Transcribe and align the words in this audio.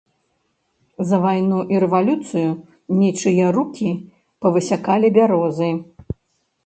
За 1.09 1.17
вайну 1.25 1.59
і 1.73 1.81
рэвалюцыю 1.83 2.49
нечыя 3.03 3.53
рукі 3.59 3.91
павысякалі 4.47 5.07
бярозы. 5.19 5.71